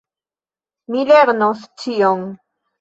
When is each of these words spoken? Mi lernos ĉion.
Mi 0.95 1.05
lernos 1.13 1.63
ĉion. 1.85 2.29